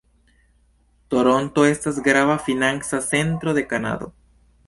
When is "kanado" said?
3.75-4.13